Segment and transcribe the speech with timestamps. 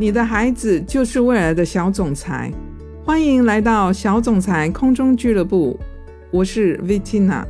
[0.00, 2.52] 你的孩子就是未来的小总裁。
[3.04, 5.76] 欢迎来到小总裁空中俱乐部，
[6.30, 7.42] 我是 Vitina。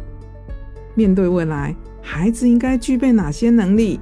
[0.94, 4.00] 面对未来，孩子应该具备哪些能力？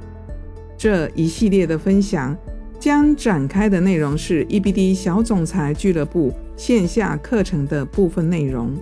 [0.79, 2.37] 这一系列的分享
[2.79, 8.73] 将展开的内容是 EBD 小总裁俱乐部线下课程的部分内容。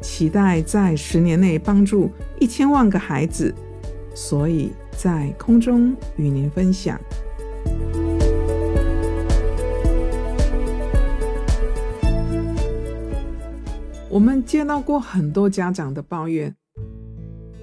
[0.00, 2.10] 期待在十年内帮助
[2.40, 3.54] 一千万个孩子，
[4.16, 7.00] 所以在空中与您分享。
[14.10, 16.52] 我们接到过很多家长的抱怨：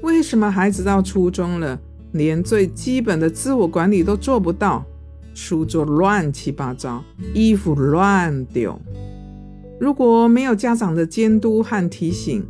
[0.02, 1.78] 为什么孩子到初中了，
[2.14, 4.86] 连最基本的自我管理都做不到？
[5.34, 8.80] 书桌乱七八糟，衣服乱丢。
[9.78, 12.44] 如果没有家长的监督和提醒，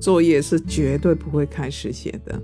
[0.00, 2.40] 作业是绝对不会开始写的。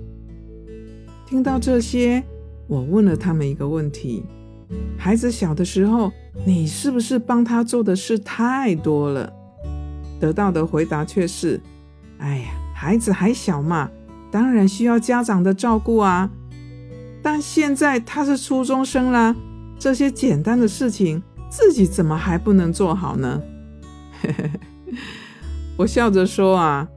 [1.25, 2.21] 听到这些，
[2.67, 4.25] 我问了他们一个问题：
[4.97, 6.11] 孩子小的时候，
[6.45, 9.33] 你是不是帮他做的事太多了？
[10.19, 11.59] 得到的回答却是
[12.19, 13.89] ：“哎呀，孩子还小嘛，
[14.29, 16.29] 当然需要家长的照顾啊。
[17.21, 19.35] 但现在他是初中生啦，
[19.77, 23.41] 这些简单的事情自己怎么还不能做好呢？”
[25.77, 26.89] 我笑着说：“啊，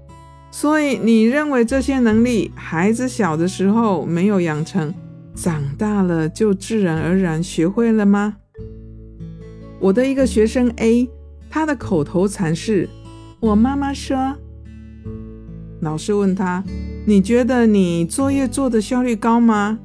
[0.51, 4.93] 所以你认为这些能力，孩子小的时候没有养成，
[5.35, 8.37] 长大了就自然而然学会了吗？”
[9.79, 11.09] 我的一个学生 A，
[11.49, 12.89] 他的口头禅是。
[13.43, 14.37] 我妈妈说
[15.83, 16.63] ：“老师问他，
[17.05, 19.81] 你觉得你作业做的效率高吗？”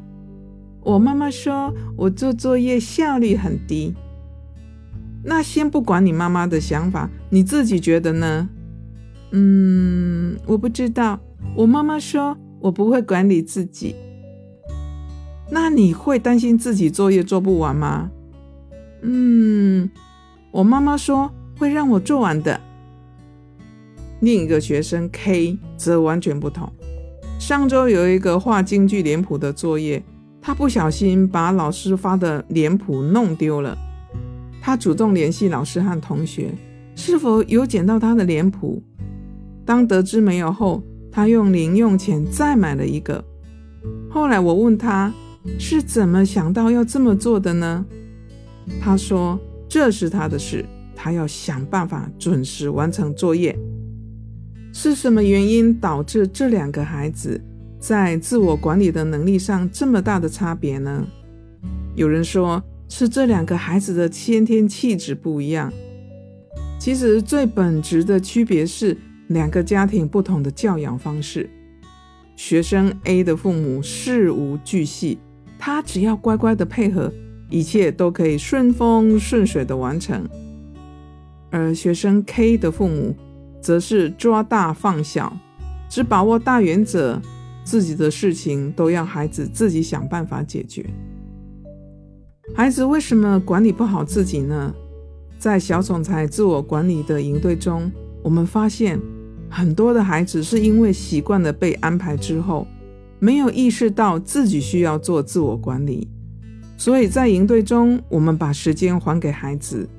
[0.86, 3.96] 我妈妈说：“我做作业效率很低。”
[5.26, 8.48] 那先不管你妈妈的想法，你自己觉得呢？
[9.32, 11.20] 嗯，我不知道。
[11.56, 13.96] 我妈妈说我不会管理自己。
[15.50, 18.12] 那你会担心自己作业做不完吗？
[19.02, 19.90] 嗯，
[20.52, 22.62] 我妈妈说会让我做完的。
[24.22, 26.72] 另一个学生 K 则完全不同。
[27.40, 30.04] 上周有一个画京剧脸谱的作业，
[30.42, 33.78] 他不小心把老师发的脸谱弄丢了。
[34.62, 36.52] 他主动联系老师和同学，
[36.96, 38.82] 是否有捡到他的脸谱？
[39.64, 43.24] 当得知没有后，他用零用钱再买了一个。
[44.10, 45.14] 后来我问他
[45.60, 47.86] 是怎么想到要这么做的呢？
[48.82, 49.40] 他说
[49.70, 53.58] 这是他的事，他要想办法准时完成作业。
[54.80, 57.42] 是什么原因导致这两个孩子
[57.80, 61.04] 在自我管理的能力上这么大的差别呢？
[61.96, 65.74] 有人说是这两个孩子的先天气质不一样。
[66.78, 68.96] 其实最本质的区别是
[69.30, 71.50] 两个家庭不同的教养方式。
[72.36, 75.18] 学生 A 的父母事无巨细，
[75.58, 77.12] 他只要乖乖的配合，
[77.50, 80.30] 一切都可以顺风顺水的完成。
[81.50, 83.16] 而学生 K 的父母。
[83.68, 85.36] 则是抓大放小，
[85.90, 87.22] 只把握大原则，
[87.66, 90.86] 自己的事情都要孩子自己想办法解决。
[92.56, 94.74] 孩子为什么管理不好自己呢？
[95.38, 97.92] 在小总裁自我管理的营队中，
[98.24, 98.98] 我们发现
[99.50, 102.66] 很多的孩子是因为习惯了被安排之后，
[103.20, 106.08] 没有意识到自己需要做自我管理，
[106.78, 109.90] 所以在营队中，我们把时间还给孩子，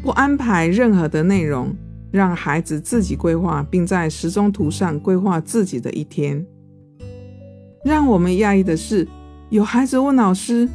[0.00, 1.74] 不安排任何的内容。
[2.10, 6.44] 让孩子自己规划，并在时钟图上规划自己的一天。
[7.84, 9.06] 让我们讶异的是，
[9.48, 10.68] 有孩子问老师：“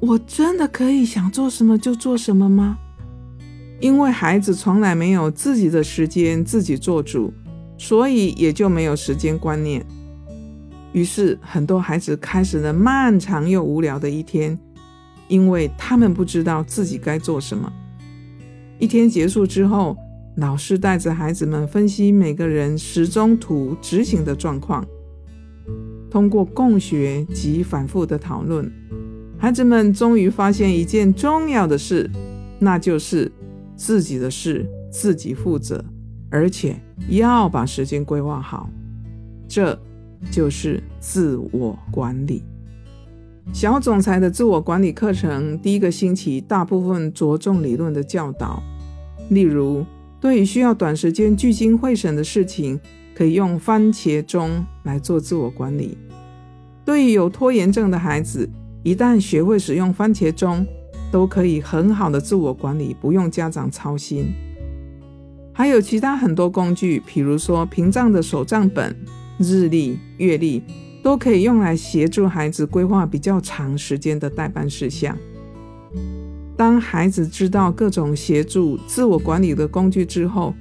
[0.00, 2.78] 我真的可以想做什么就做什么吗？”
[3.80, 7.32] 因为孩子从来没有自己的时间自己做主，
[7.78, 9.84] 所以也就没有时间观念。
[10.92, 14.58] 于是，很多孩子开始了漫长又无聊的一天，
[15.26, 17.72] 因为他们不知道自己该做什么。
[18.78, 19.96] 一天结束之后。
[20.36, 24.86] 老师带着孩子们分析每个人时钟图执行的状况，
[26.10, 28.70] 通过共学及反复的讨论，
[29.38, 32.10] 孩子们终于发现一件重要的事，
[32.58, 33.32] 那就是
[33.76, 35.82] 自己的事自己负责，
[36.28, 36.76] 而且
[37.08, 38.68] 要把时间规划好。
[39.48, 39.78] 这
[40.30, 42.44] 就是自我管理。
[43.54, 48.62] 小总裁的自我管理课程第一个星期大部分着重理论的教导，
[49.30, 49.82] 例如。
[50.20, 52.80] 对于需要短时间聚精会神的事情，
[53.14, 55.96] 可以用番茄钟来做自我管理。
[56.84, 58.48] 对于有拖延症的孩子，
[58.82, 60.66] 一旦学会使用番茄钟，
[61.10, 64.32] 都可以很好的自我管理，不用家长操心。
[65.52, 68.94] 还有其他很多工具，比如说屏障的手账本、
[69.38, 70.62] 日历、月历，
[71.02, 75.16] 都可以用来协助孩子规划比较长时间的代办事项。
[76.56, 80.54] 当孩子知道各种协助自我管理的工具之后，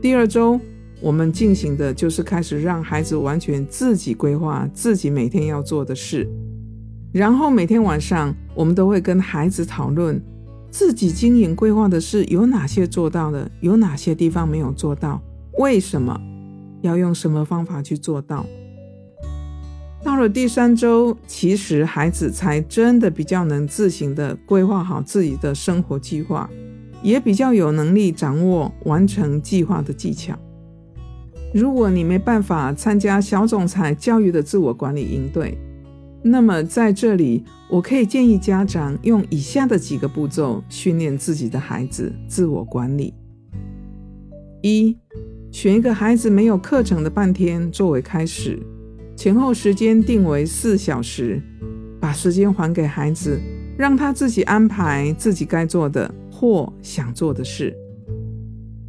[0.00, 0.58] 第二周
[1.00, 6.26] 我们进行的就是开始让孩子完全自己规划自己每天要做的事，
[7.12, 10.18] 然后每天晚上我们都会跟孩子讨论
[10.70, 15.20] 自己经营规划的事有哪些做到了，有哪些地方没有做到，
[15.58, 16.18] 为什么
[16.80, 18.46] 要用什么方法去做到。
[20.04, 26.50] 到了第三周，其实孩子才真的比较能自行的规划好自己的生活计划，
[27.02, 30.36] 也比较有能力掌握完成计划的技巧。
[31.54, 35.56] 如果你没办法参加小总裁教育的自我管理营队，
[36.20, 43.14] 那么在这里，我可以建议家长用以下的几个步骤训练自己的孩子自我管理：
[44.62, 44.96] 一，
[45.52, 48.58] 选一个孩子没有课程的半天作为开始。
[49.22, 51.40] 前后时间定为四小时，
[52.00, 53.40] 把时间还给孩子，
[53.78, 57.72] 让他自己安排自己该做的或想做的事。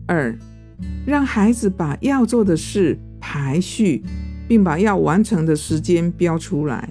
[0.07, 0.35] 二，
[1.05, 4.03] 让孩子把要做的事排序，
[4.47, 6.89] 并把要完成的时间标出来。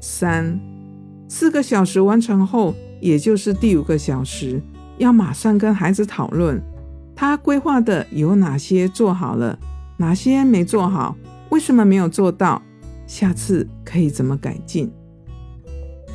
[0.00, 0.60] 三，
[1.28, 4.62] 四个小时完成后，也就是第五个小时，
[4.98, 6.62] 要马上跟孩子讨论，
[7.16, 9.58] 他规划的有哪些做好了，
[9.96, 11.16] 哪些没做好。
[11.50, 12.60] 为什么没有做到？
[13.06, 14.90] 下次可以怎么改进？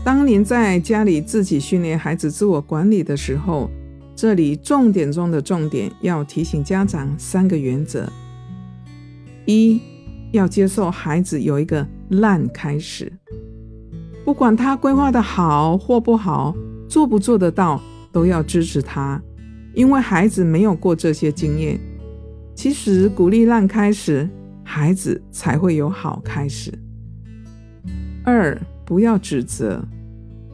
[0.03, 3.69] 当您在家里自己训练孩子自我管理的时候，
[4.13, 8.09] 这里重点中的重点要提醒家长三个原则：
[9.45, 9.79] 一
[10.31, 13.09] 要接受孩子有一个烂开始，
[14.25, 16.53] 不管他规划的好或不好，
[16.89, 17.81] 做不做得到，
[18.11, 19.21] 都要支持他，
[19.73, 21.79] 因为孩子没有过这些经验。
[22.53, 24.29] 其实鼓励烂开始。
[24.73, 26.71] 孩子才会有好开始。
[28.23, 29.85] 二，不要指责，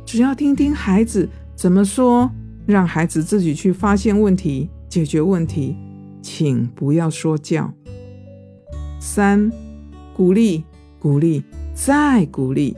[0.07, 2.31] 只要听听孩子怎么说，
[2.65, 5.77] 让孩子自己去发现问题、解决问题，
[6.19, 7.71] 请不要说教。
[8.99, 9.51] 三，
[10.15, 10.63] 鼓励，
[10.97, 11.43] 鼓励，
[11.75, 12.75] 再鼓励。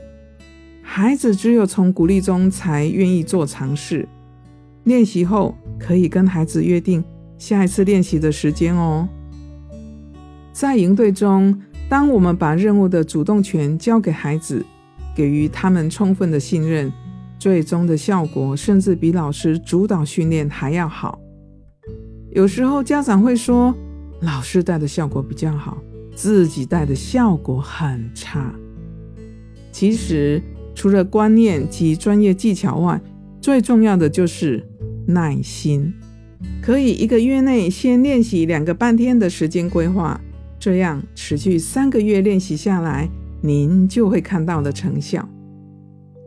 [0.82, 4.06] 孩子只有从鼓励中才愿意做尝试。
[4.84, 7.02] 练习后，可以跟孩子约定
[7.38, 9.08] 下一次练习的时间哦。
[10.52, 11.58] 在营队中，
[11.88, 14.64] 当我们把任务的主动权交给孩子，
[15.14, 16.92] 给予他们充分的信任，
[17.38, 21.18] 最终的效果甚至比老师主导训练还要好。
[22.32, 23.74] 有时候家长会说，
[24.20, 25.78] 老师带的效果比较好，
[26.14, 28.54] 自己带的效果很差。
[29.72, 30.42] 其实，
[30.74, 33.00] 除了观念及专业技巧外，
[33.40, 34.64] 最重要的就是
[35.06, 35.92] 耐心。
[36.62, 40.20] 可以一个月内先练习两个半天的时间规划。
[40.60, 43.08] 这样持续三个月练习下来，
[43.40, 45.26] 您就会看到的成效。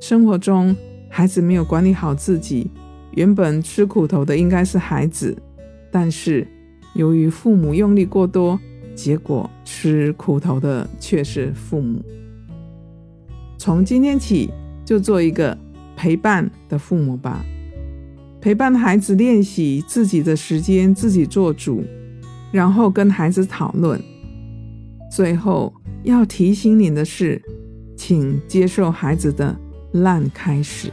[0.02, 0.76] 生活中，
[1.08, 2.72] 孩子没有管理好自己，
[3.12, 5.38] 原本吃苦头的应该是孩子，
[5.92, 6.48] 但是
[6.96, 8.60] 由于父母用力过多，
[8.96, 12.04] 结果吃苦头的却是父母。
[13.60, 14.50] 从今天起，
[14.84, 15.56] 就做一个
[15.96, 17.46] 陪伴的父母吧，
[18.42, 21.84] 陪伴孩子练习自己的时间自己做主，
[22.52, 24.02] 然后跟孩子讨论。
[25.14, 25.72] 最后
[26.02, 27.40] 要提醒你的是，
[27.96, 29.56] 请接受孩子的
[29.92, 30.92] 烂开始。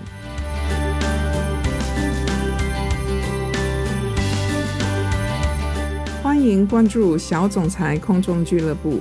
[6.23, 9.01] 欢迎关注小总裁空中俱乐部，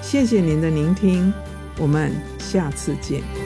[0.00, 1.32] 谢谢您的聆听，
[1.80, 3.41] 我们下次见。